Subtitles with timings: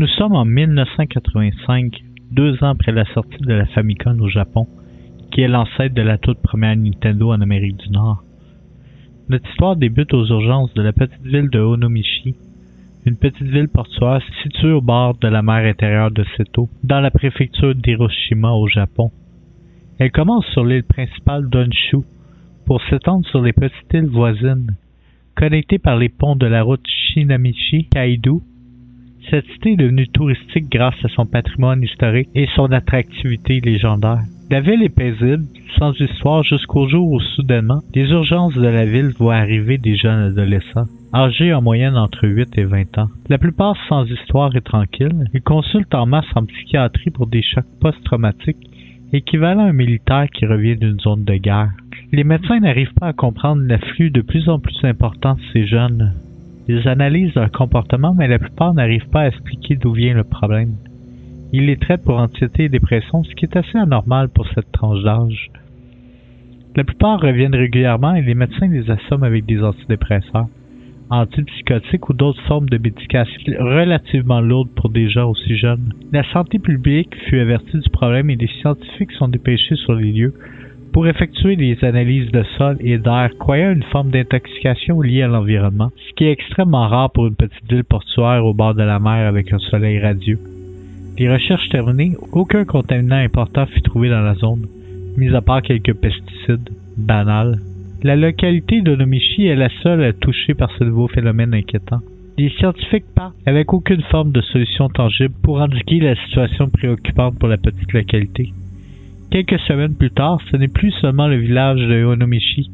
[0.00, 1.92] Nous sommes en 1985,
[2.30, 4.66] deux ans après la sortie de la Famicom au Japon,
[5.30, 8.24] qui est l'ancêtre de la toute première Nintendo en Amérique du Nord.
[9.28, 12.34] Notre histoire débute aux urgences de la petite ville de Onomichi,
[13.04, 17.10] une petite ville portuaire située au bord de la mer intérieure de Seto, dans la
[17.10, 19.10] préfecture d'Hiroshima au Japon.
[19.98, 21.98] Elle commence sur l'île principale d'Honshu
[22.64, 24.78] pour s'étendre sur les petites îles voisines.
[25.36, 28.40] Connectée par les ponts de la route Shinamichi-Kaidu,
[29.28, 34.22] cette cité est devenue touristique grâce à son patrimoine historique et son attractivité légendaire.
[34.50, 35.44] La ville est paisible,
[35.78, 40.32] sans histoire jusqu'au jour où soudainement, les urgences de la ville voient arriver des jeunes
[40.32, 43.08] adolescents, âgés en moyenne entre 8 et 20 ans.
[43.28, 47.64] La plupart sans histoire et tranquilles, ils consultent en masse en psychiatrie pour des chocs
[47.80, 48.66] post-traumatiques
[49.12, 51.70] équivalent à un militaire qui revient d'une zone de guerre.
[52.12, 56.12] Les médecins n'arrivent pas à comprendre l'afflux de plus en plus important de ces jeunes.
[56.68, 60.74] Ils analysent leur comportement, mais la plupart n'arrivent pas à expliquer d'où vient le problème.
[61.52, 65.02] Il les traite pour anxiété et dépression, ce qui est assez anormal pour cette tranche
[65.02, 65.50] d'âge.
[66.76, 70.46] La plupart reviennent régulièrement et les médecins les assomment avec des antidépresseurs,
[71.10, 75.92] antipsychotiques ou d'autres formes de médication relativement lourdes pour des gens aussi jeunes.
[76.12, 80.34] La santé publique fut avertie du problème et des scientifiques sont dépêchés sur les lieux
[80.92, 85.90] pour effectuer des analyses de sol et d'air croyant une forme d'intoxication liée à l'environnement,
[86.08, 89.26] ce qui est extrêmement rare pour une petite ville portuaire au bord de la mer
[89.26, 90.38] avec un soleil radieux.
[91.18, 94.66] Les recherches terminées, aucun contaminant important fut trouvé dans la zone,
[95.16, 97.58] mis à part quelques pesticides banals.
[98.02, 102.00] La localité d'Onomichi est la seule touchée par ce nouveau phénomène inquiétant.
[102.38, 107.48] Les scientifiques partent avec aucune forme de solution tangible pour indiquer la situation préoccupante pour
[107.48, 108.52] la petite localité.
[109.30, 112.70] Quelques semaines plus tard, ce n'est plus seulement le village de Onomichi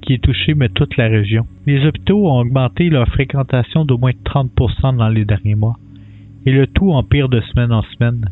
[0.00, 1.44] qui est touché, mais toute la région.
[1.66, 5.76] Les hôpitaux ont augmenté leur fréquentation d'au moins 30% dans les derniers mois
[6.46, 8.30] et le tout empire de semaine en semaine.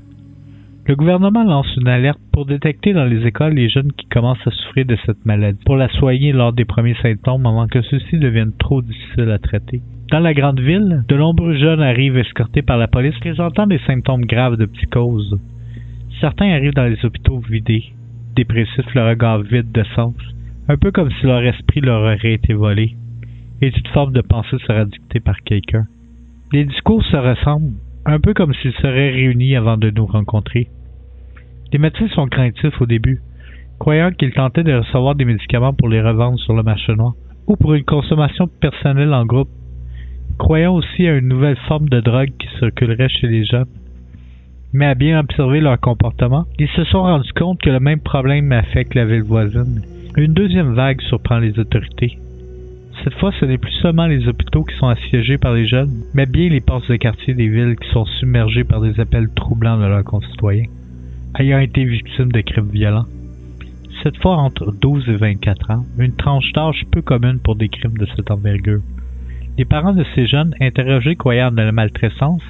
[0.87, 4.53] Le gouvernement lance une alerte pour détecter dans les écoles les jeunes qui commencent à
[4.53, 8.57] souffrir de cette maladie, pour la soigner lors des premiers symptômes avant que ceux-ci deviennent
[8.59, 9.83] trop difficiles à traiter.
[10.11, 14.25] Dans la grande ville, de nombreux jeunes arrivent escortés par la police présentant des symptômes
[14.25, 15.39] graves de psychose.
[16.21, 17.93] Certains arrivent dans les hôpitaux vidés,
[18.35, 20.15] dépressifs, le regard vide de sens,
[20.69, 22.95] un peu comme si leur esprit leur aurait été volé,
[23.61, 25.87] et toute forme de pensée sera dictée par quelqu'un.
[26.53, 27.75] Les discours se ressemblent,
[28.05, 30.69] un peu comme s'ils seraient réunis avant de nous rencontrer.
[31.73, 33.21] Les médecins sont craintifs au début,
[33.79, 37.15] croyant qu'ils tentaient de recevoir des médicaments pour les revendre sur le marché noir
[37.47, 39.51] ou pour une consommation personnelle en groupe,
[40.39, 43.67] croyant aussi à une nouvelle forme de drogue qui circulerait chez les jeunes.
[44.73, 48.53] Mais à bien observer leur comportement, ils se sont rendus compte que le même problème
[48.53, 49.83] affecte la ville voisine.
[50.17, 52.19] Une deuxième vague surprend les autorités.
[53.05, 56.27] Cette fois, ce n'est plus seulement les hôpitaux qui sont assiégés par les jeunes, mais
[56.27, 59.85] bien les portes de quartier des villes qui sont submergées par des appels troublants de
[59.85, 60.67] leurs concitoyens,
[61.39, 63.07] ayant été victimes de crimes violents.
[64.03, 67.99] Cette fois entre 12 et 24 ans, une tranche d'âge peu commune pour des crimes
[67.99, 68.81] de cette envergure.
[69.59, 72.43] Les parents de ces jeunes, interrogés croyant de la maltraitance,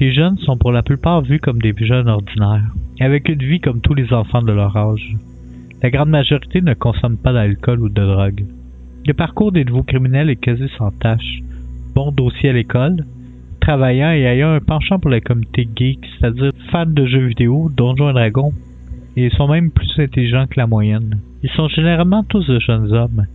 [0.00, 3.80] les jeunes sont pour la plupart vus comme des jeunes ordinaires, avec une vie comme
[3.80, 5.16] tous les enfants de leur âge.
[5.82, 8.44] La grande majorité ne consomme pas d'alcool ou de drogue.
[9.06, 11.40] Le parcours des nouveaux criminels est quasi sans tâche.
[11.94, 13.04] Bon dossier à l'école,
[13.60, 18.10] travaillant et ayant un penchant pour la communauté geek, c'est-à-dire fans de jeux vidéo, Donjons
[18.10, 18.52] et Dragons,
[19.16, 21.20] et ils sont même plus intelligents que la moyenne.
[21.44, 23.26] Ils sont généralement tous de jeunes hommes,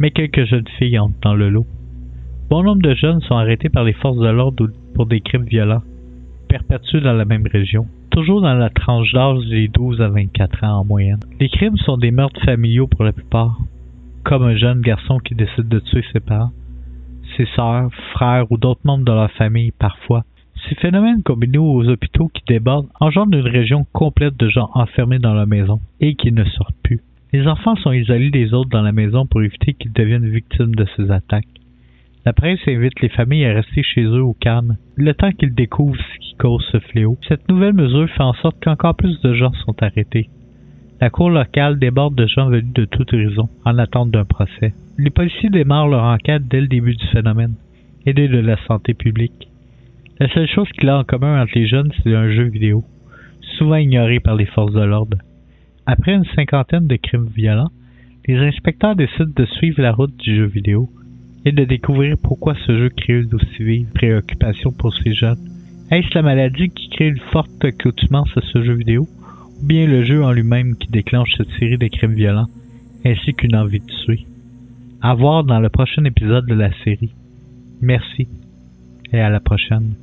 [0.00, 1.66] mais quelques jeunes filles entrent dans le lot.
[2.50, 5.82] Bon nombre de jeunes sont arrêtés par les forces de l'ordre pour des crimes violents,
[6.48, 10.80] perpétués dans la même région, toujours dans la tranche d'âge des 12 à 24 ans
[10.80, 11.20] en moyenne.
[11.40, 13.58] Les crimes sont des meurtres familiaux pour la plupart
[14.24, 16.52] comme un jeune garçon qui décide de tuer ses parents,
[17.36, 20.24] ses sœurs, frères ou d'autres membres de leur famille parfois.
[20.68, 25.32] Ces phénomènes combinés aux hôpitaux qui débordent engendrent une région complète de gens enfermés dans
[25.32, 27.00] leur maison et qui ne sortent plus.
[27.32, 30.86] Les enfants sont isolés des autres dans la maison pour éviter qu'ils deviennent victimes de
[30.96, 31.46] ces attaques.
[32.28, 35.96] La presse invite les familles à rester chez eux au calme, le temps qu'ils découvrent
[35.96, 37.16] ce qui cause ce fléau.
[37.26, 40.28] Cette nouvelle mesure fait en sorte qu'encore plus de gens sont arrêtés.
[41.00, 44.74] La cour locale déborde de gens venus de tout horizon en attente d'un procès.
[44.98, 47.54] Les policiers démarrent leur enquête dès le début du phénomène,
[48.04, 49.48] aidés de la santé publique.
[50.20, 52.84] La seule chose qu'il a en commun entre les jeunes, c'est un jeu vidéo,
[53.56, 55.16] souvent ignoré par les forces de l'ordre.
[55.86, 57.70] Après une cinquantaine de crimes violents,
[58.26, 60.90] les inspecteurs décident de suivre la route du jeu vidéo
[61.48, 65.38] et de découvrir pourquoi ce jeu crée une aussi vive préoccupation pour ces jeunes.
[65.90, 69.08] Est-ce la maladie qui crée une forte accoutumance à ce jeu vidéo
[69.62, 72.48] ou bien le jeu en lui-même qui déclenche cette série de crimes violents,
[73.06, 74.26] ainsi qu'une envie de tuer?
[75.00, 77.14] À voir dans le prochain épisode de la série.
[77.80, 78.28] Merci
[79.12, 79.94] et à la prochaine.